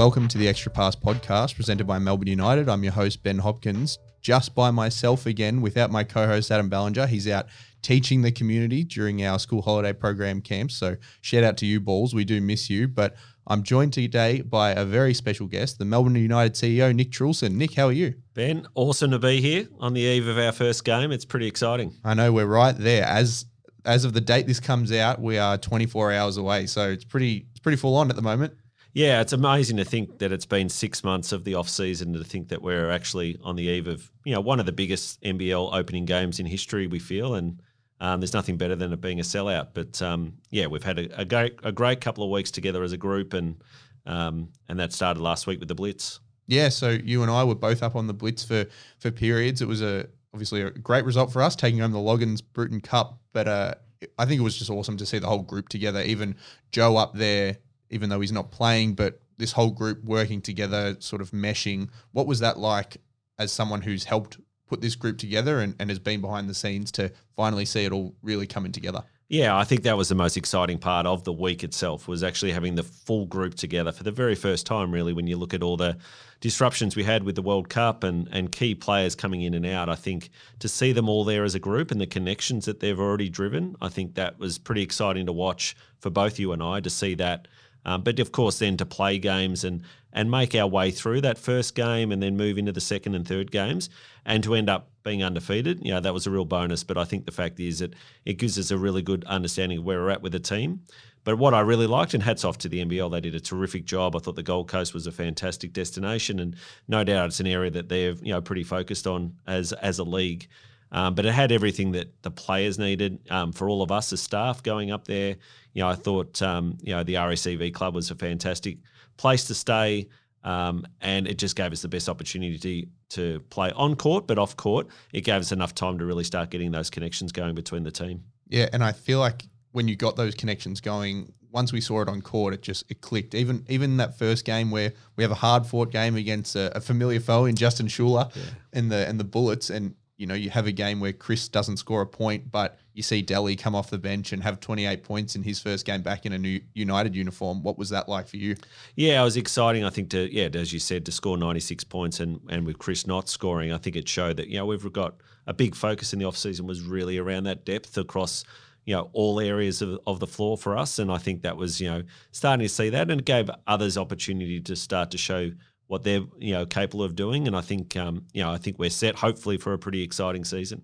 [0.00, 2.70] Welcome to the Extra Pass podcast presented by Melbourne United.
[2.70, 7.06] I'm your host, Ben Hopkins, just by myself again without my co host, Adam Ballinger.
[7.06, 7.48] He's out
[7.82, 10.74] teaching the community during our school holiday program camps.
[10.74, 12.14] So, shout out to you, Balls.
[12.14, 12.88] We do miss you.
[12.88, 13.14] But
[13.46, 17.56] I'm joined today by a very special guest, the Melbourne United CEO, Nick Truelson.
[17.56, 18.14] Nick, how are you?
[18.32, 21.12] Ben, awesome to be here on the eve of our first game.
[21.12, 21.94] It's pretty exciting.
[22.06, 23.04] I know we're right there.
[23.04, 23.44] As
[23.84, 26.64] as of the date this comes out, we are 24 hours away.
[26.68, 28.54] So it's pretty it's pretty full on at the moment.
[28.92, 32.24] Yeah, it's amazing to think that it's been six months of the off season to
[32.24, 35.72] think that we're actually on the eve of you know one of the biggest NBL
[35.72, 36.86] opening games in history.
[36.88, 37.62] We feel, and
[38.00, 39.68] um, there's nothing better than it being a sellout.
[39.74, 42.92] But um, yeah, we've had a, a, great a great couple of weeks together as
[42.92, 43.62] a group, and
[44.06, 46.18] um, and that started last week with the Blitz.
[46.48, 48.66] Yeah, so you and I were both up on the Blitz for
[48.98, 49.62] for periods.
[49.62, 53.20] It was a obviously a great result for us taking home the Loggins Bruton Cup,
[53.32, 53.74] but uh,
[54.18, 56.02] I think it was just awesome to see the whole group together.
[56.02, 56.34] Even
[56.72, 57.58] Joe up there
[57.90, 61.88] even though he's not playing, but this whole group working together, sort of meshing.
[62.12, 62.98] What was that like
[63.38, 66.92] as someone who's helped put this group together and, and has been behind the scenes
[66.92, 69.02] to finally see it all really coming together?
[69.30, 72.50] Yeah, I think that was the most exciting part of the week itself was actually
[72.50, 75.62] having the full group together for the very first time, really, when you look at
[75.62, 75.98] all the
[76.40, 79.88] disruptions we had with the World Cup and, and key players coming in and out.
[79.88, 82.98] I think to see them all there as a group and the connections that they've
[82.98, 86.80] already driven, I think that was pretty exciting to watch for both you and I
[86.80, 87.46] to see that
[87.84, 91.38] um, but of course, then to play games and and make our way through that
[91.38, 93.88] first game and then move into the second and third games
[94.24, 96.82] and to end up being undefeated, you know, that was a real bonus.
[96.82, 99.84] But I think the fact is that it gives us a really good understanding of
[99.84, 100.80] where we're at with the team.
[101.22, 103.84] But what I really liked, and hats off to the NBL, they did a terrific
[103.84, 104.16] job.
[104.16, 106.56] I thought the Gold Coast was a fantastic destination, and
[106.88, 110.04] no doubt it's an area that they're you know pretty focused on as as a
[110.04, 110.48] league.
[110.92, 114.20] Um, but it had everything that the players needed um, for all of us as
[114.20, 115.36] staff going up there.
[115.72, 118.78] You know, I thought um, you know the RACV club was a fantastic
[119.16, 120.08] place to stay,
[120.42, 124.56] um, and it just gave us the best opportunity to play on court, but off
[124.56, 127.90] court, it gave us enough time to really start getting those connections going between the
[127.90, 128.24] team.
[128.48, 132.08] Yeah, and I feel like when you got those connections going, once we saw it
[132.08, 133.34] on court, it just it clicked.
[133.34, 136.80] Even even that first game where we have a hard fought game against a, a
[136.80, 138.42] familiar foe in Justin Schueller yeah.
[138.72, 141.78] and the and the Bullets, and you know, you have a game where Chris doesn't
[141.78, 145.34] score a point, but you see Delly come off the bench and have 28 points
[145.34, 147.62] in his first game back in a new United uniform.
[147.62, 148.54] What was that like for you?
[148.96, 149.82] Yeah, it was exciting.
[149.82, 153.06] I think to yeah, as you said, to score 96 points and and with Chris
[153.06, 155.14] not scoring, I think it showed that you know we've got
[155.46, 158.44] a big focus in the off season was really around that depth across
[158.84, 161.80] you know all areas of, of the floor for us, and I think that was
[161.80, 165.50] you know starting to see that, and it gave others opportunity to start to show
[165.90, 168.78] what they're you know capable of doing, and I think um, you know I think
[168.78, 170.82] we're set hopefully for a pretty exciting season.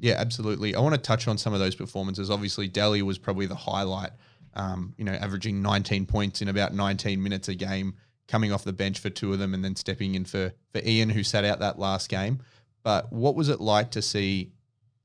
[0.00, 0.74] Yeah, absolutely.
[0.74, 2.28] I want to touch on some of those performances.
[2.28, 4.10] Obviously, Delly was probably the highlight.
[4.54, 7.94] Um, you know, averaging 19 points in about 19 minutes a game,
[8.26, 11.10] coming off the bench for two of them, and then stepping in for for Ian,
[11.10, 12.40] who sat out that last game.
[12.82, 14.50] But what was it like to see,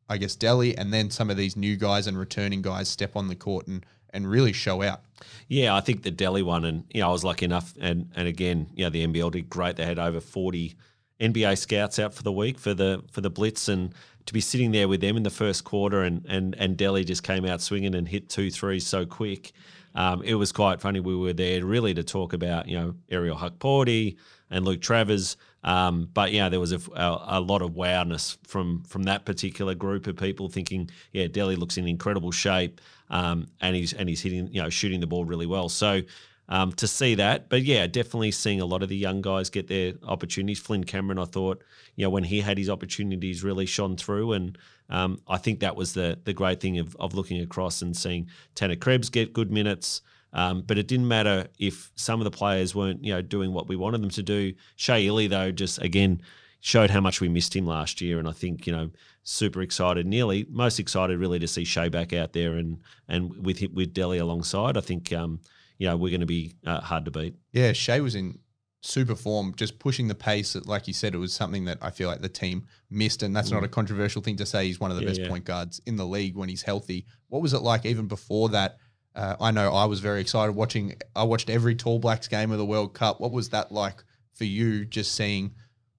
[0.09, 3.27] I guess, Delly and then some of these new guys and returning guys step on
[3.27, 5.01] the court and and really show out.
[5.47, 8.27] Yeah, I think the Delly one, and you know, I was lucky enough, and and
[8.27, 9.75] again, you know, the NBL did great.
[9.75, 10.75] They had over forty
[11.19, 13.93] NBA scouts out for the week for the for the Blitz, and
[14.25, 17.23] to be sitting there with them in the first quarter, and and and Delhi just
[17.23, 19.51] came out swinging and hit two threes so quick.
[19.95, 20.99] Um, it was quite funny.
[20.99, 24.17] We were there really to talk about you know Ariel Hukporti
[24.49, 25.37] and Luke Travers.
[25.63, 29.73] Um, but yeah, there was a, a, a, lot of wowness from from that particular
[29.75, 34.21] group of people thinking, yeah, Delly looks in incredible shape, um, and he's and he's
[34.21, 35.69] hitting, you know, shooting the ball really well.
[35.69, 36.01] So
[36.49, 39.67] um, to see that, but yeah, definitely seeing a lot of the young guys get
[39.67, 40.59] their opportunities.
[40.59, 41.63] Flynn Cameron, I thought,
[41.95, 44.57] you know, when he had his opportunities, really shone through, and
[44.89, 48.27] um, I think that was the the great thing of of looking across and seeing
[48.55, 50.01] Tanner Krebs get good minutes.
[50.33, 53.67] Um, but it didn't matter if some of the players weren't, you know, doing what
[53.67, 54.53] we wanted them to do.
[54.75, 56.21] Shea Ili, though, just again
[56.59, 58.89] showed how much we missed him last year, and I think you know,
[59.23, 63.61] super excited, nearly most excited really to see Shea back out there and and with
[63.73, 64.77] with Delly alongside.
[64.77, 65.39] I think um,
[65.77, 67.35] you know we're going to be uh, hard to beat.
[67.51, 68.39] Yeah, Shea was in
[68.81, 70.55] super form, just pushing the pace.
[70.55, 73.49] Like you said, it was something that I feel like the team missed, and that's
[73.49, 73.53] mm.
[73.53, 74.65] not a controversial thing to say.
[74.65, 75.29] He's one of the yeah, best yeah.
[75.29, 77.05] point guards in the league when he's healthy.
[77.27, 78.77] What was it like even before that?
[79.15, 80.95] Uh, I know I was very excited watching.
[81.15, 83.19] I watched every Tall Blacks game of the World Cup.
[83.19, 84.85] What was that like for you?
[84.85, 85.53] Just seeing,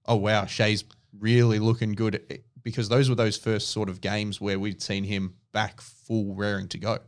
[0.05, 0.83] oh wow, Shea's
[1.17, 5.35] really looking good because those were those first sort of games where we'd seen him
[5.53, 6.99] back full raring to go.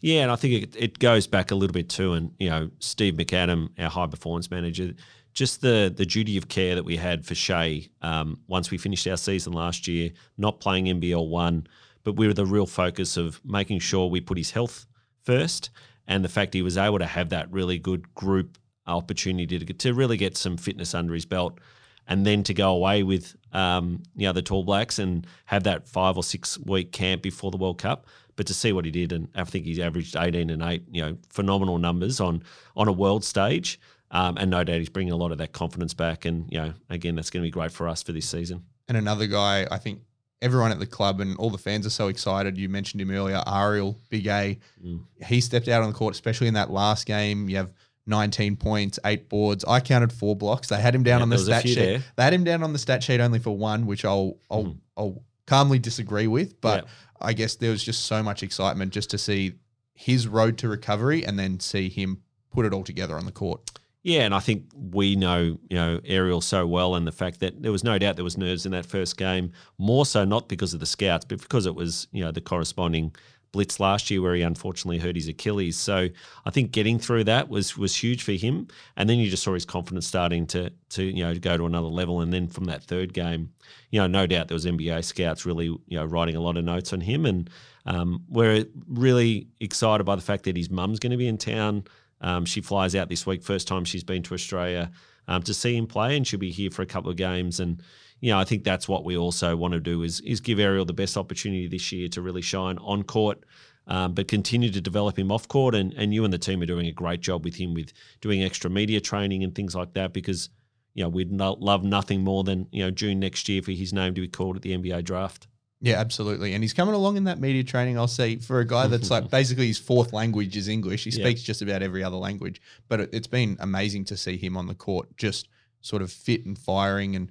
[0.00, 2.12] Yeah, and I think it, it goes back a little bit too.
[2.12, 4.92] And you know, Steve McAdam, our high performance manager,
[5.32, 9.06] just the the duty of care that we had for Shea um, once we finished
[9.06, 11.66] our season last year, not playing NBL one,
[12.02, 14.84] but we were the real focus of making sure we put his health
[15.24, 15.70] first,
[16.06, 19.94] and the fact he was able to have that really good group opportunity to, to
[19.94, 21.58] really get some fitness under his belt
[22.06, 26.16] and then to go away with um, you know Tall Blacks and have that five
[26.16, 28.06] or six week camp before the World Cup.
[28.36, 31.02] But to see what he did, and I think he's averaged eighteen and eight, you
[31.02, 32.42] know, phenomenal numbers on
[32.76, 33.80] on a world stage.
[34.10, 36.24] Um, and no doubt he's bringing a lot of that confidence back.
[36.24, 38.64] And you know, again, that's going to be great for us for this season.
[38.86, 40.02] And another guy, I think
[40.44, 42.58] everyone at the club and all the fans are so excited.
[42.58, 44.58] You mentioned him earlier, Ariel, Big A.
[44.84, 45.00] Mm.
[45.26, 47.48] He stepped out on the court, especially in that last game.
[47.48, 47.72] You have
[48.06, 49.64] 19 points, eight boards.
[49.64, 50.68] I counted four blocks.
[50.68, 51.74] They had him down yeah, on the stat sheet.
[51.76, 52.04] There.
[52.16, 54.76] They had him down on the stat sheet only for one, which I'll I'll, mm.
[54.96, 56.60] I'll calmly disagree with.
[56.60, 56.90] But yeah.
[57.22, 59.54] I guess there was just so much excitement just to see
[59.94, 62.20] his road to recovery and then see him
[62.50, 63.70] put it all together on the court.
[64.04, 67.62] Yeah, and I think we know you know Ariel so well, and the fact that
[67.62, 69.50] there was no doubt there was nerves in that first game.
[69.78, 73.14] More so, not because of the scouts, but because it was you know the corresponding
[73.50, 75.78] blitz last year where he unfortunately hurt his Achilles.
[75.78, 76.08] So
[76.44, 78.68] I think getting through that was was huge for him.
[78.96, 81.88] And then you just saw his confidence starting to to you know go to another
[81.88, 82.20] level.
[82.20, 83.54] And then from that third game,
[83.90, 86.64] you know, no doubt there was NBA scouts really you know writing a lot of
[86.64, 87.48] notes on him, and
[87.86, 91.84] um, we're really excited by the fact that his mum's going to be in town.
[92.20, 94.90] Um, she flies out this week, first time she's been to Australia
[95.28, 97.60] um, to see him play, and she'll be here for a couple of games.
[97.60, 97.82] And
[98.20, 100.84] you know, I think that's what we also want to do is is give Ariel
[100.84, 103.44] the best opportunity this year to really shine on court.
[103.86, 106.66] Um, but continue to develop him off court, and, and you and the team are
[106.66, 110.14] doing a great job with him with doing extra media training and things like that.
[110.14, 110.48] Because
[110.94, 113.92] you know we'd no, love nothing more than you know June next year for his
[113.92, 115.46] name to be called at the NBA draft.
[115.84, 116.54] Yeah, absolutely.
[116.54, 119.28] And he's coming along in that media training, I'll say, for a guy that's like
[119.30, 121.04] basically his fourth language is English.
[121.04, 121.46] He speaks yeah.
[121.46, 122.62] just about every other language.
[122.88, 125.48] But it, has been amazing to see him on the court, just
[125.82, 127.14] sort of fit and firing.
[127.14, 127.30] And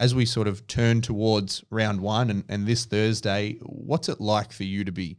[0.00, 4.52] as we sort of turn towards round one and, and this Thursday, what's it like
[4.52, 5.16] for you to be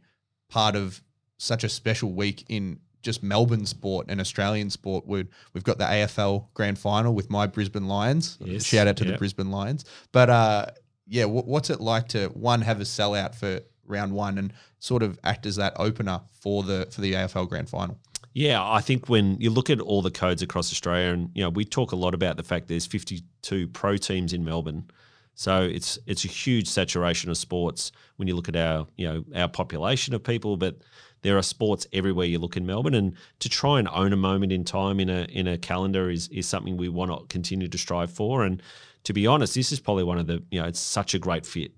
[0.50, 1.00] part of
[1.38, 5.06] such a special week in just Melbourne sport and Australian sport.
[5.06, 5.24] we
[5.54, 8.36] have got the AFL Grand Final with my Brisbane Lions.
[8.40, 8.64] Yes.
[8.64, 9.14] Shout out to yep.
[9.14, 9.86] the Brisbane Lions.
[10.12, 10.66] But uh,
[11.08, 15.18] yeah, what's it like to one have a sellout for round one and sort of
[15.24, 17.98] act as that opener for the for the AFL Grand Final?
[18.34, 21.48] Yeah, I think when you look at all the codes across Australia, and you know,
[21.48, 24.90] we talk a lot about the fact there's 52 pro teams in Melbourne,
[25.34, 29.24] so it's it's a huge saturation of sports when you look at our you know
[29.34, 30.76] our population of people, but
[31.22, 34.52] there are sports everywhere you look in Melbourne, and to try and own a moment
[34.52, 37.78] in time in a in a calendar is is something we want to continue to
[37.78, 38.44] strive for.
[38.44, 38.62] And
[39.04, 41.46] to be honest, this is probably one of the you know it's such a great
[41.46, 41.72] fit.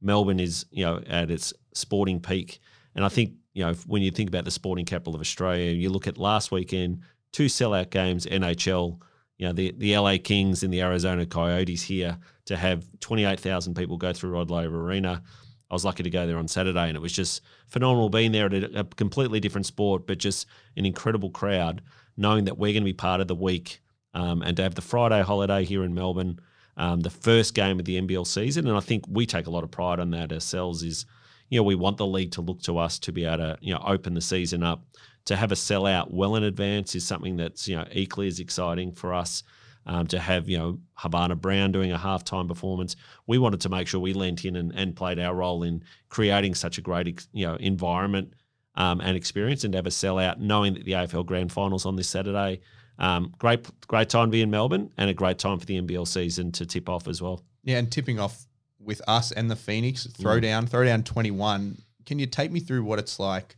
[0.00, 2.60] Melbourne is you know at its sporting peak,
[2.94, 5.90] and I think you know when you think about the sporting capital of Australia, you
[5.90, 7.00] look at last weekend,
[7.32, 9.00] two sellout games, NHL.
[9.38, 13.40] You know the the LA Kings and the Arizona Coyotes here to have twenty eight
[13.40, 15.22] thousand people go through Rod Laver Arena.
[15.70, 18.46] I was lucky to go there on Saturday, and it was just phenomenal being there
[18.46, 20.46] at a, a completely different sport, but just
[20.76, 21.82] an incredible crowd.
[22.16, 23.80] Knowing that we're going to be part of the week,
[24.14, 26.40] um, and to have the Friday holiday here in Melbourne,
[26.76, 28.66] um, the first game of the NBL season.
[28.66, 30.82] And I think we take a lot of pride on that ourselves.
[30.82, 31.04] Is
[31.50, 33.74] you know we want the league to look to us to be able to you
[33.74, 34.84] know open the season up.
[35.26, 38.92] To have a sellout well in advance is something that's you know equally as exciting
[38.92, 39.42] for us.
[39.88, 42.96] Um, to have you know Havana Brown doing a halftime performance,
[43.28, 46.56] we wanted to make sure we lent in and, and played our role in creating
[46.56, 48.32] such a great you know environment
[48.74, 51.94] um, and experience, and to have a sellout, knowing that the AFL Grand Finals on
[51.94, 52.60] this Saturday
[52.98, 56.06] um, great, great time to be in Melbourne, and a great time for the NBL
[56.06, 57.42] season to tip off as well.
[57.64, 58.46] Yeah, and tipping off
[58.80, 60.70] with us and the Phoenix throwdown, mm.
[60.70, 61.78] throwdown twenty one.
[62.04, 63.56] Can you take me through what it's like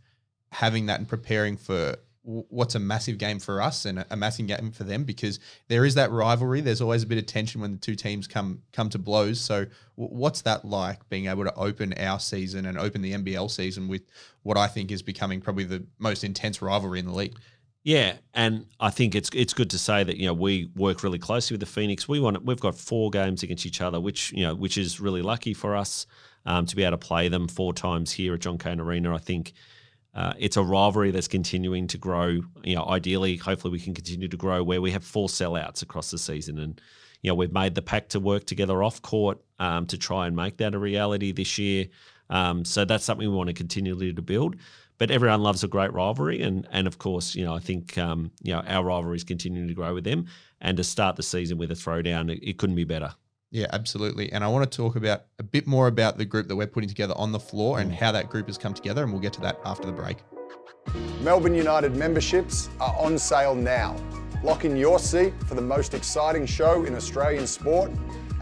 [0.51, 1.97] having that and preparing for
[2.29, 5.95] what's a massive game for us and a massive game for them because there is
[5.95, 6.61] that rivalry.
[6.61, 9.41] There's always a bit of tension when the two teams come come to blows.
[9.41, 13.89] So, what's that like being able to open our season and open the NBL season
[13.89, 14.03] with
[14.43, 17.35] what I think is becoming probably the most intense rivalry in the league?
[17.83, 21.19] Yeah, and I think it's it's good to say that you know we work really
[21.19, 22.07] closely with the Phoenix.
[22.07, 25.23] We want we've got four games against each other, which you know which is really
[25.23, 26.07] lucky for us
[26.45, 29.15] um, to be able to play them four times here at John Cain Arena.
[29.15, 29.55] I think
[30.15, 32.41] uh, it's a rivalry that's continuing to grow.
[32.65, 36.11] You know, ideally, hopefully, we can continue to grow where we have four sellouts across
[36.11, 36.81] the season, and
[37.23, 40.35] you know we've made the pact to work together off court um, to try and
[40.35, 41.87] make that a reality this year.
[42.31, 44.57] Um, so that's something we want to continually to build
[44.99, 48.33] but everyone loves a great rivalry, and and of course, you know, I think um,
[48.43, 50.27] you know our rivalry is continuing to grow with them,
[50.61, 53.15] and to start the season with a throwdown, it, it couldn't be better.
[53.51, 54.31] Yeah, absolutely.
[54.31, 56.89] And I want to talk about a bit more about the group that we're putting
[56.89, 59.41] together on the floor and how that group has come together, and we'll get to
[59.41, 60.19] that after the break.
[61.23, 63.97] Melbourne United memberships are on sale now.
[64.45, 67.91] Lock in your seat for the most exciting show in Australian sport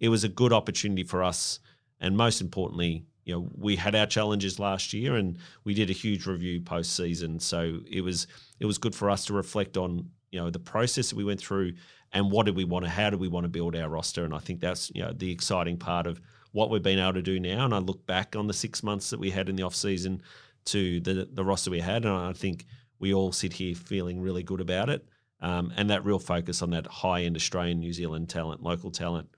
[0.00, 1.60] it was a good opportunity for us,
[2.00, 5.92] and most importantly, you know, we had our challenges last year, and we did a
[5.92, 7.38] huge review post season.
[7.38, 8.26] So it was
[8.58, 11.40] it was good for us to reflect on, you know, the process that we went
[11.40, 11.74] through,
[12.10, 14.34] and what did we want to, how do we want to build our roster, and
[14.34, 16.20] I think that's you know the exciting part of
[16.50, 17.66] what we've been able to do now.
[17.66, 20.22] And I look back on the six months that we had in the off season
[20.64, 22.66] to the the roster we had, and I think
[22.98, 25.06] we all sit here feeling really good about it.
[25.40, 29.28] Um, and that real focus on that high end Australian, New Zealand talent, local talent,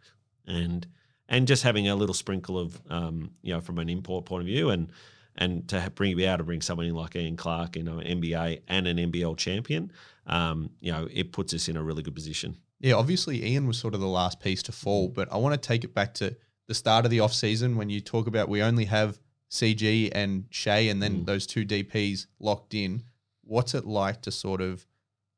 [0.46, 0.86] and
[1.28, 4.46] and just having a little sprinkle of um, you know from an import point of
[4.46, 4.92] view, and
[5.38, 8.62] and to bring be able to bring someone in like Ian Clark, you know, NBA
[8.68, 9.90] and an NBL champion,
[10.26, 12.56] um, you know, it puts us in a really good position.
[12.80, 15.66] Yeah, obviously Ian was sort of the last piece to fall, but I want to
[15.66, 16.36] take it back to
[16.66, 19.18] the start of the off season when you talk about we only have
[19.50, 21.26] CG and Shea, and then mm.
[21.26, 23.02] those two DPs locked in
[23.48, 24.86] what's it like to sort of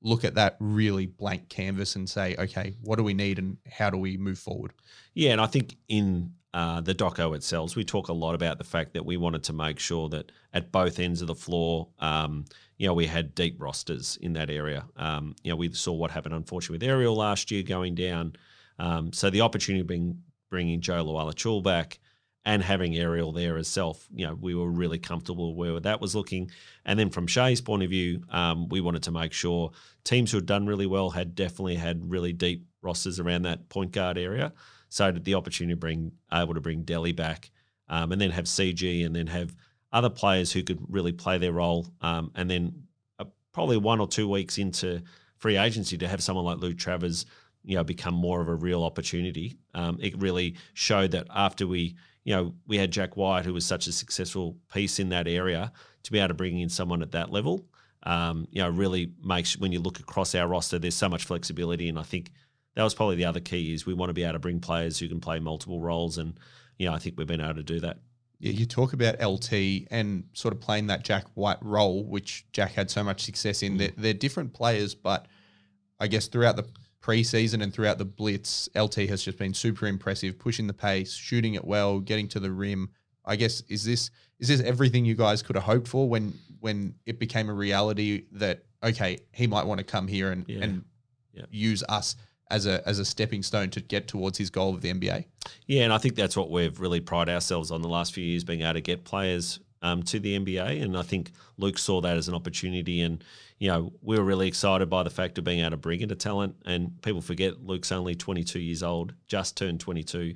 [0.02, 3.90] look at that really blank canvas and say, okay, what do we need and how
[3.90, 4.72] do we move forward?
[5.14, 8.64] Yeah, and I think in uh, the doco itself, we talk a lot about the
[8.64, 12.44] fact that we wanted to make sure that at both ends of the floor, um,
[12.78, 14.84] you know, we had deep rosters in that area.
[14.96, 18.34] Um, you know, we saw what happened, unfortunately, with Ariel last year going down.
[18.78, 20.16] Um, so the opportunity of
[20.48, 22.00] bringing Joe Lual-Acuil back,
[22.44, 26.50] and having Ariel there herself, you know, we were really comfortable where that was looking.
[26.84, 29.72] And then from Shea's point of view, um, we wanted to make sure
[30.04, 33.92] teams who had done really well had definitely had really deep rosters around that point
[33.92, 34.52] guard area.
[34.88, 37.50] So that the opportunity to bring able to bring Delly back,
[37.88, 39.54] um, and then have CG, and then have
[39.92, 42.82] other players who could really play their role, um, and then
[43.20, 45.00] uh, probably one or two weeks into
[45.36, 47.24] free agency to have someone like Lou Travers,
[47.64, 49.56] you know, become more of a real opportunity.
[49.74, 51.94] Um, it really showed that after we
[52.24, 55.72] you know, we had Jack White, who was such a successful piece in that area,
[56.02, 57.66] to be able to bring in someone at that level,
[58.04, 61.88] um, you know, really makes when you look across our roster, there's so much flexibility,
[61.88, 62.30] and I think
[62.74, 64.98] that was probably the other key is we want to be able to bring players
[64.98, 66.38] who can play multiple roles, and
[66.78, 67.98] you know, I think we've been able to do that.
[68.38, 69.52] Yeah, you talk about LT
[69.90, 73.74] and sort of playing that Jack White role, which Jack had so much success in.
[73.74, 73.78] Mm.
[73.78, 75.26] They're, they're different players, but
[75.98, 76.66] I guess throughout the
[77.02, 81.54] preseason and throughout the blitz, LT has just been super impressive, pushing the pace, shooting
[81.54, 82.90] it well, getting to the rim.
[83.24, 86.94] I guess is this is this everything you guys could have hoped for when when
[87.06, 90.64] it became a reality that okay, he might want to come here and yeah.
[90.64, 90.84] and
[91.32, 91.44] yeah.
[91.50, 92.16] use us
[92.50, 95.24] as a as a stepping stone to get towards his goal of the NBA.
[95.66, 98.44] Yeah, and I think that's what we've really prided ourselves on the last few years,
[98.44, 100.82] being able to get players um, to the NBA.
[100.82, 103.00] And I think Luke saw that as an opportunity.
[103.00, 103.22] And,
[103.58, 106.10] you know, we were really excited by the fact of being able to bring in
[106.10, 106.56] a talent.
[106.64, 110.34] And people forget Luke's only 22 years old, just turned 22.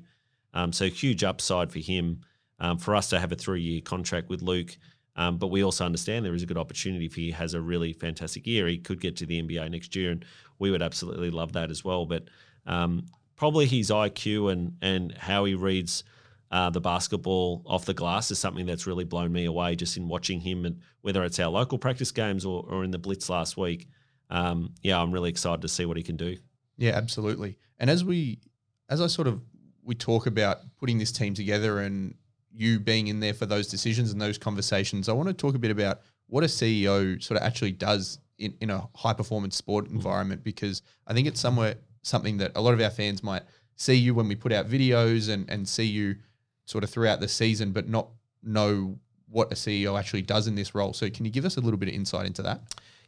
[0.54, 2.20] Um, so huge upside for him.
[2.60, 4.76] Um, for us to have a three year contract with Luke.
[5.16, 7.92] Um, but we also understand there is a good opportunity if he has a really
[7.92, 8.66] fantastic year.
[8.66, 10.24] He could get to the NBA next year, and
[10.58, 12.06] we would absolutely love that as well.
[12.06, 12.24] But
[12.66, 16.04] um, probably his IQ and and how he reads
[16.54, 20.06] uh, the basketball off the glass is something that's really blown me away just in
[20.06, 23.56] watching him and whether it's our local practice games or, or in the blitz last
[23.56, 23.88] week.
[24.30, 26.36] Um, yeah, I'm really excited to see what he can do.
[26.76, 27.58] Yeah, absolutely.
[27.80, 28.38] And as we,
[28.88, 29.40] as I sort of,
[29.82, 32.14] we talk about putting this team together and
[32.52, 35.58] you being in there for those decisions and those conversations, I want to talk a
[35.58, 39.86] bit about what a CEO sort of actually does in, in a high performance sport
[39.86, 39.96] mm-hmm.
[39.96, 43.42] environment because I think it's somewhere something that a lot of our fans might
[43.74, 46.14] see you when we put out videos and, and see you
[46.64, 48.08] sort of throughout the season, but not
[48.42, 50.92] know what a CEO actually does in this role.
[50.92, 52.60] So can you give us a little bit of insight into that?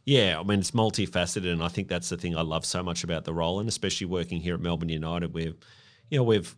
[0.05, 3.03] Yeah, I mean it's multifaceted, and I think that's the thing I love so much
[3.03, 5.53] about the role, and especially working here at Melbourne United, where
[6.09, 6.55] you know we've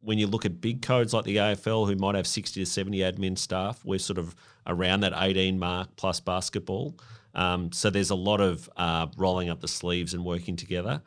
[0.00, 3.00] when you look at big codes like the AFL, who might have sixty to seventy
[3.00, 4.34] admin staff, we're sort of
[4.66, 6.98] around that eighteen mark plus basketball.
[7.34, 11.02] Um, so there's a lot of uh, rolling up the sleeves and working together.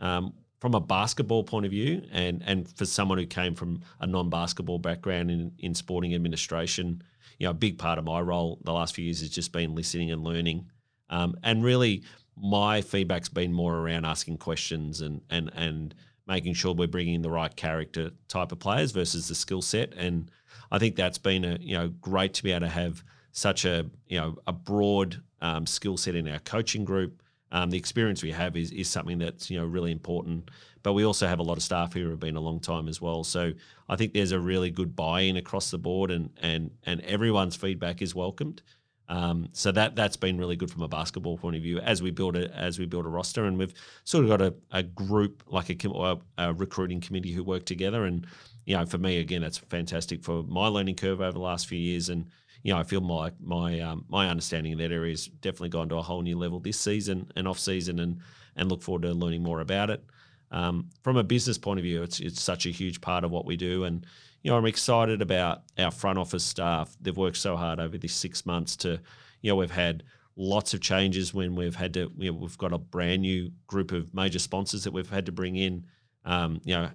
[0.00, 4.06] Um, from a basketball point of view, and and for someone who came from a
[4.06, 7.02] non-basketball background in in sporting administration,
[7.38, 9.74] you know, a big part of my role the last few years has just been
[9.74, 10.66] listening and learning,
[11.10, 12.02] um, and really
[12.40, 15.94] my feedback's been more around asking questions and and and
[16.26, 20.30] making sure we're bringing the right character type of players versus the skill set, and
[20.70, 23.86] I think that's been a you know great to be able to have such a
[24.08, 27.22] you know a broad um, skill set in our coaching group.
[27.50, 30.50] Um, the experience we have is is something that's you know really important.
[30.82, 32.88] But we also have a lot of staff here who have been a long time
[32.88, 33.24] as well.
[33.24, 33.52] So
[33.88, 38.02] I think there's a really good buy-in across the board, and and and everyone's feedback
[38.02, 38.62] is welcomed.
[39.08, 42.10] Um, so that that's been really good from a basketball point of view as we
[42.10, 43.72] build a as we build a roster, and we've
[44.04, 48.04] sort of got a, a group like a, a recruiting committee who work together.
[48.04, 48.26] And
[48.66, 51.78] you know, for me again, that's fantastic for my learning curve over the last few
[51.78, 52.26] years, and
[52.62, 55.88] you know, I feel my my um, my understanding of that area has definitely gone
[55.90, 58.18] to a whole new level this season and off season, and
[58.56, 60.04] and look forward to learning more about it.
[60.50, 63.46] Um, from a business point of view, it's it's such a huge part of what
[63.46, 64.04] we do, and
[64.42, 66.96] you know, I'm excited about our front office staff.
[67.00, 69.00] They've worked so hard over these six months to,
[69.42, 70.04] you know, we've had
[70.36, 73.90] lots of changes when we've had to, you know, we've got a brand new group
[73.92, 75.84] of major sponsors that we've had to bring in.
[76.24, 76.90] Um, you know,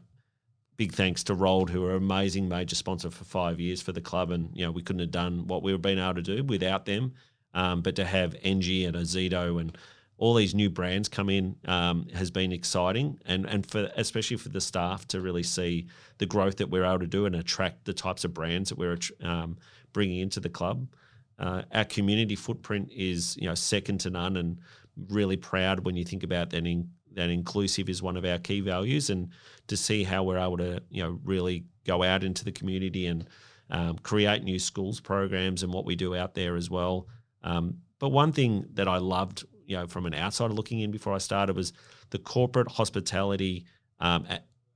[0.78, 4.02] big thanks to Rold, who are an amazing major sponsor for five years for the
[4.02, 6.86] club, and you know we couldn't have done what we've been able to do without
[6.86, 7.14] them.
[7.54, 9.78] Um, but to have NG and Ozito and
[10.18, 14.50] all these new brands come in um, has been exciting, and and for especially for
[14.50, 15.88] the staff to really see
[16.18, 18.98] the growth that we're able to do and attract the types of brands that we're
[19.22, 19.58] um,
[19.92, 20.88] bringing into the club.
[21.40, 24.60] Uh, our community footprint is you know second to none, and
[25.10, 28.62] really proud when you think about that in that inclusive is one of our key
[28.62, 29.30] values, and
[29.68, 33.28] to see how we're able to you know really go out into the community and
[33.70, 37.08] um, create new schools programs and what we do out there as well.
[37.44, 41.14] Um, but one thing that I loved, you know, from an outsider looking in before
[41.14, 41.74] I started was
[42.10, 43.66] the corporate hospitality
[44.00, 44.28] um,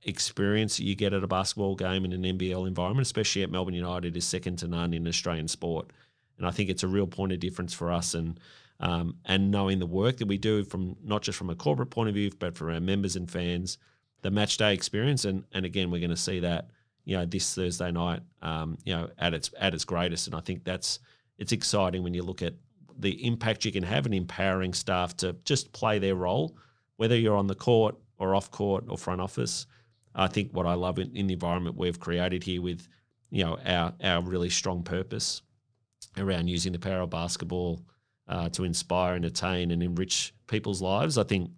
[0.02, 4.16] experience you get at a basketball game in an NBL environment, especially at Melbourne United,
[4.16, 5.90] is second to none in Australian sport.
[6.38, 8.14] And I think it's a real point of difference for us.
[8.14, 8.38] And
[8.80, 12.08] um, and knowing the work that we do from not just from a corporate point
[12.08, 13.78] of view, but for our members and fans,
[14.22, 16.70] the match day experience, and and again, we're going to see that
[17.04, 20.40] you know this Thursday night, um, you know, at its at its greatest, and I
[20.40, 21.00] think that's
[21.38, 22.54] it's exciting when you look at
[22.98, 26.56] the impact you can have in empowering staff to just play their role,
[26.96, 29.66] whether you're on the court or off court or front office.
[30.14, 32.86] I think what I love in, in the environment we've created here with
[33.30, 35.42] you know our our really strong purpose
[36.16, 37.80] around using the power of basketball
[38.28, 41.18] uh, to inspire, and entertain, and enrich people's lives.
[41.18, 41.50] I think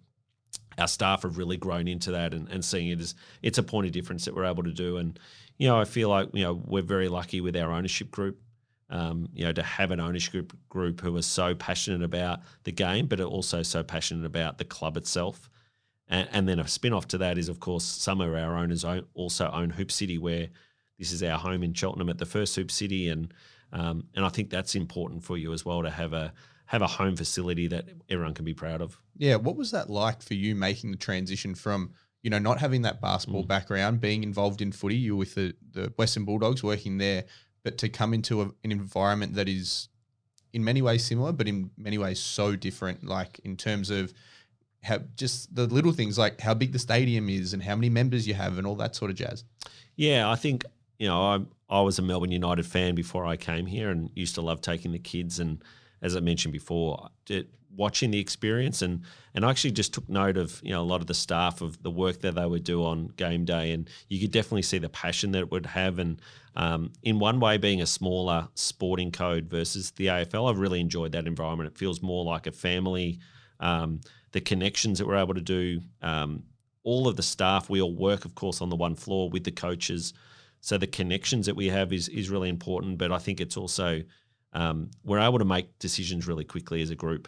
[0.77, 3.87] our staff have really grown into that and, and seeing it as it's a point
[3.87, 4.97] of difference that we're able to do.
[4.97, 5.19] And
[5.57, 8.39] you know, I feel like you know we're very lucky with our ownership group.
[8.89, 13.07] Um, you know, to have an ownership group, who are so passionate about the game,
[13.07, 15.49] but are also so passionate about the club itself.
[16.09, 18.83] And, and then a spin off to that is, of course, some of our owners
[18.83, 20.49] own, also own Hoop City, where
[20.99, 23.33] this is our home in Cheltenham at the first Hoop City, and
[23.71, 26.33] um, and I think that's important for you as well to have a
[26.71, 28.97] have a home facility that everyone can be proud of.
[29.17, 31.91] Yeah, what was that like for you making the transition from
[32.23, 33.47] you know not having that basketball mm.
[33.47, 37.25] background, being involved in footy, you were with the the Western Bulldogs working there,
[37.65, 39.89] but to come into a, an environment that is
[40.53, 44.13] in many ways similar, but in many ways so different, like in terms of
[44.81, 48.25] how just the little things like how big the stadium is and how many members
[48.25, 49.43] you have and all that sort of jazz.
[49.97, 50.63] Yeah, I think
[50.99, 54.35] you know I I was a Melbourne United fan before I came here and used
[54.35, 55.61] to love taking the kids and
[56.01, 57.09] as I mentioned before,
[57.75, 59.01] watching the experience and
[59.33, 61.81] and I actually just took note of you know a lot of the staff of
[61.83, 64.89] the work that they would do on game day, and you could definitely see the
[64.89, 65.99] passion that it would have.
[65.99, 66.21] And
[66.55, 71.13] um, in one way, being a smaller sporting code versus the AFL, I've really enjoyed
[71.13, 71.71] that environment.
[71.71, 73.19] It feels more like a family.
[73.61, 74.01] Um,
[74.33, 76.43] the connections that we're able to do, um,
[76.83, 79.51] all of the staff, we all work, of course, on the one floor with the
[79.51, 80.13] coaches.
[80.59, 82.97] So the connections that we have is is really important.
[82.97, 84.01] But I think it's also
[84.53, 87.27] um, we're able to make decisions really quickly as a group,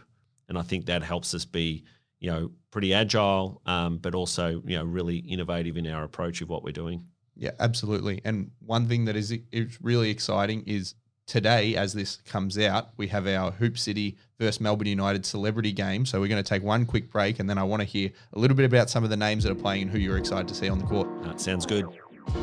[0.50, 1.84] and I think that helps us be,
[2.20, 6.50] you know, pretty agile, um, but also you know really innovative in our approach of
[6.50, 7.06] what we're doing.
[7.36, 8.22] Yeah, absolutely.
[8.26, 13.08] And one thing that is is really exciting is today, as this comes out, we
[13.08, 16.06] have our Hoop City versus Melbourne United celebrity game.
[16.06, 18.40] So we're going to take one quick break, and then I want to hear a
[18.40, 20.56] little bit about some of the names that are playing and who you're excited to
[20.56, 21.08] see on the court.
[21.24, 21.88] That sounds good.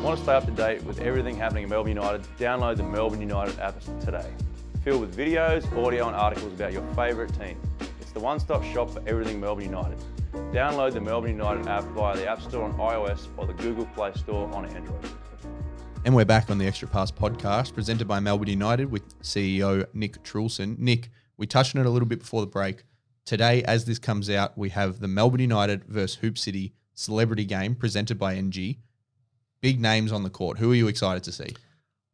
[0.03, 2.21] Want to stay up to date with everything happening in Melbourne United?
[2.37, 4.31] Download the Melbourne United app today.
[4.83, 7.55] Filled with videos, audio, and articles about your favourite team.
[7.99, 9.99] It's the one stop shop for everything Melbourne United.
[10.51, 14.11] Download the Melbourne United app via the App Store on iOS or the Google Play
[14.15, 15.05] Store on Android.
[16.03, 20.23] And we're back on the Extra Pass podcast presented by Melbourne United with CEO Nick
[20.23, 20.79] Truelson.
[20.79, 22.83] Nick, we touched on it a little bit before the break.
[23.23, 27.75] Today, as this comes out, we have the Melbourne United versus Hoop City celebrity game
[27.75, 28.77] presented by NG.
[29.61, 30.57] Big names on the court.
[30.57, 31.55] Who are you excited to see?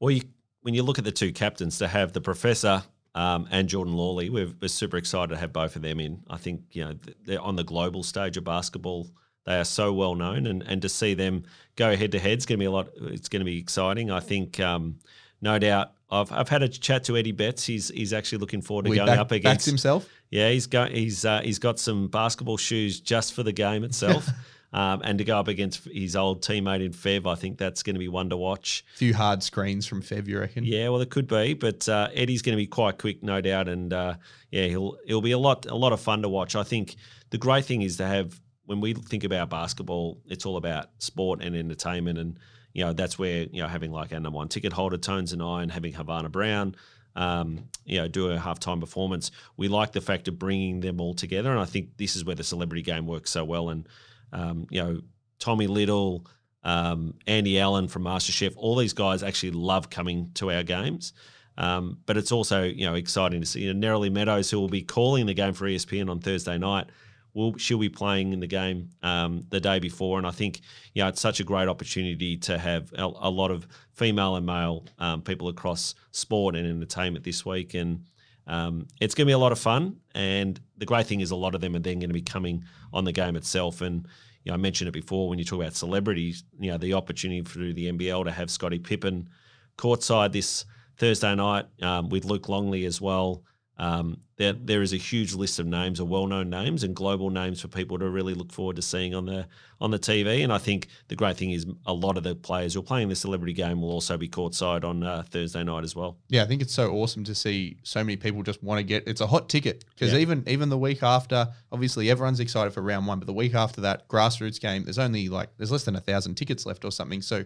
[0.01, 0.23] Well, you,
[0.67, 2.83] when you look at the two captains, to have the professor
[3.15, 6.21] um, and Jordan Lawley, we're, we're, super excited to have both of them in.
[6.29, 6.93] I think you know
[7.25, 9.07] they're on the global stage of basketball.
[9.45, 11.43] They are so well known, and, and to see them
[11.77, 12.89] go head to head is going to be a lot.
[12.97, 14.11] It's going to be exciting.
[14.11, 14.99] I think, um,
[15.41, 15.93] no doubt.
[16.11, 17.65] I've, I've had a chat to Eddie Betts.
[17.65, 20.09] He's he's actually looking forward to we going back, up against himself.
[20.31, 24.27] Yeah, he's got he's uh, he's got some basketball shoes just for the game itself.
[24.73, 27.95] Um, and to go up against his old teammate in Fev, I think that's going
[27.95, 28.83] to be one to watch.
[28.95, 30.65] A few hard screens from Fev, you reckon?
[30.65, 33.69] Yeah, well, it could be, but uh, Eddie's going to be quite quick, no doubt,
[33.69, 34.15] and uh,
[34.51, 36.55] yeah, he'll he'll be a lot a lot of fun to watch.
[36.55, 36.95] I think
[37.29, 41.41] the great thing is to have when we think about basketball, it's all about sport
[41.41, 42.37] and entertainment, and
[42.73, 45.41] you know that's where you know having like our number one ticket holder Tones and
[45.41, 46.75] I, and having Havana Brown.
[47.15, 49.31] Um, you know, do a halftime performance.
[49.55, 52.35] We like the fact of bringing them all together, and I think this is where
[52.35, 53.69] the celebrity game works so well.
[53.69, 53.87] And
[54.33, 55.01] um, you know,
[55.39, 56.25] Tommy Little,
[56.63, 61.13] um, Andy Allen from MasterChef, all these guys actually love coming to our games.
[61.57, 64.69] Um, but it's also you know exciting to see you know, Nerily Meadows, who will
[64.69, 66.87] be calling the game for ESPN on Thursday night.
[67.33, 70.61] Will she'll be playing in the game um, the day before, and I think
[70.93, 74.45] you know it's such a great opportunity to have a, a lot of female and
[74.45, 78.03] male um, people across sport and entertainment this week, and
[78.47, 81.35] um, it's going to be a lot of fun, and the great thing is a
[81.35, 83.81] lot of them are then going to be coming on the game itself.
[83.81, 84.07] And
[84.43, 87.41] you know, I mentioned it before when you talk about celebrities, you know, the opportunity
[87.41, 89.29] through the NBL to have Scottie Pippen
[89.77, 90.65] courtside this
[90.97, 93.43] Thursday night um, with Luke Longley as well.
[93.79, 97.61] Um, there, there is a huge list of names, of well-known names and global names
[97.61, 99.47] for people to really look forward to seeing on the
[99.79, 100.43] on the TV.
[100.43, 103.09] And I think the great thing is a lot of the players who are playing
[103.09, 106.17] the celebrity game will also be courtside on uh, Thursday night as well.
[106.29, 109.07] Yeah, I think it's so awesome to see so many people just want to get.
[109.07, 110.19] It's a hot ticket because yeah.
[110.19, 113.81] even even the week after, obviously everyone's excited for round one, but the week after
[113.81, 117.21] that grassroots game, there's only like there's less than a thousand tickets left or something.
[117.21, 117.45] So.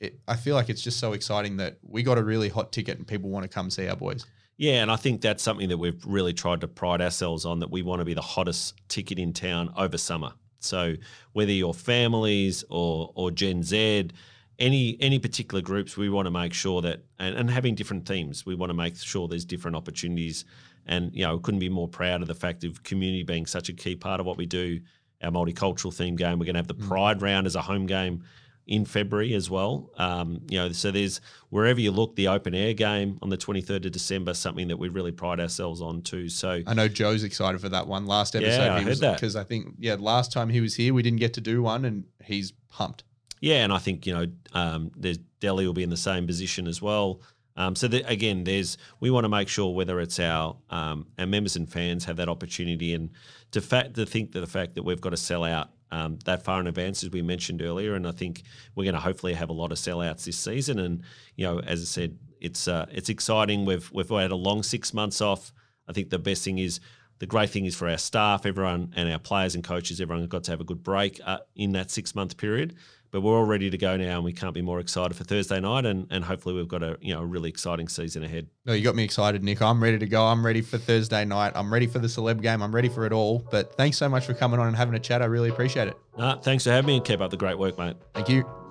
[0.00, 2.98] It, I feel like it's just so exciting that we got a really hot ticket
[2.98, 4.26] and people want to come see our boys.
[4.56, 7.70] Yeah, and I think that's something that we've really tried to pride ourselves on that
[7.70, 10.32] we want to be the hottest ticket in town over summer.
[10.60, 10.94] So
[11.32, 14.10] whether you're families or or Gen Z,
[14.58, 18.46] any any particular groups, we want to make sure that and, and having different themes,
[18.46, 20.44] we want to make sure there's different opportunities.
[20.86, 23.72] And you know, couldn't be more proud of the fact of community being such a
[23.72, 24.80] key part of what we do.
[25.22, 26.38] Our multicultural theme game.
[26.38, 26.88] We're going to have the mm.
[26.88, 28.24] Pride round as a home game
[28.66, 29.90] in February as well.
[29.98, 31.20] Um, you know, so there's
[31.50, 34.88] wherever you look, the open air game on the 23rd of December, something that we
[34.88, 36.28] really pride ourselves on too.
[36.28, 38.06] So I know Joe's excited for that one.
[38.06, 40.94] Last episode, yeah, I heard that because I think yeah, last time he was here,
[40.94, 43.04] we didn't get to do one, and he's pumped.
[43.40, 46.68] Yeah, and I think you know, um, there's Delly will be in the same position
[46.68, 47.20] as well.
[47.56, 51.26] Um, so the, again, there's we want to make sure whether it's our um, our
[51.26, 53.10] members and fans have that opportunity, and
[53.50, 56.42] to fact to think that the fact that we've got to sell out um, that
[56.42, 57.94] far in advance, as we mentioned earlier.
[57.94, 58.42] And I think
[58.74, 60.80] we're going to hopefully have a lot of sellouts this season.
[60.80, 61.02] And
[61.36, 63.64] you know, as I said, it's uh, it's exciting.
[63.64, 65.52] We've we've had a long six months off.
[65.86, 66.80] I think the best thing is
[67.18, 70.44] the great thing is for our staff, everyone, and our players and coaches, everyone got
[70.44, 72.74] to have a good break uh, in that six month period.
[73.12, 75.60] But we're all ready to go now, and we can't be more excited for Thursday
[75.60, 75.84] night.
[75.84, 78.48] And, and hopefully, we've got a you know a really exciting season ahead.
[78.64, 79.60] No, you got me excited, Nick.
[79.60, 80.24] I'm ready to go.
[80.24, 81.52] I'm ready for Thursday night.
[81.54, 82.62] I'm ready for the celeb game.
[82.62, 83.46] I'm ready for it all.
[83.50, 85.22] But thanks so much for coming on and having a chat.
[85.22, 85.96] I really appreciate it.
[86.16, 87.96] Uh, thanks for having me, and keep up the great work, mate.
[88.14, 88.61] Thank you.